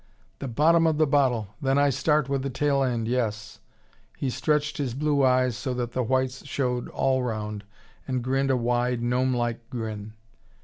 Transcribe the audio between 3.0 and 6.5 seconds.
yes!" He stretched his blue eyes so that the whites